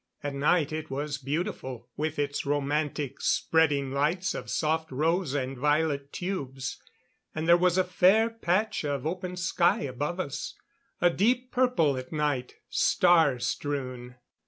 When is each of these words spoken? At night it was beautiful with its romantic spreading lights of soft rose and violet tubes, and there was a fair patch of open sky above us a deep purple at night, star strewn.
At 0.23 0.33
night 0.33 0.71
it 0.73 0.89
was 0.89 1.19
beautiful 1.19 1.87
with 1.95 2.17
its 2.17 2.43
romantic 2.43 3.21
spreading 3.21 3.91
lights 3.91 4.33
of 4.33 4.49
soft 4.49 4.91
rose 4.91 5.35
and 5.35 5.55
violet 5.55 6.11
tubes, 6.11 6.81
and 7.35 7.47
there 7.47 7.55
was 7.55 7.77
a 7.77 7.83
fair 7.83 8.27
patch 8.31 8.83
of 8.83 9.05
open 9.05 9.35
sky 9.37 9.81
above 9.81 10.19
us 10.19 10.55
a 11.01 11.11
deep 11.11 11.51
purple 11.51 11.97
at 11.97 12.11
night, 12.11 12.55
star 12.67 13.37
strewn. 13.37 14.15